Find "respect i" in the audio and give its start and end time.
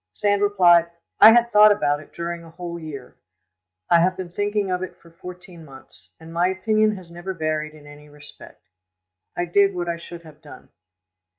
8.09-9.45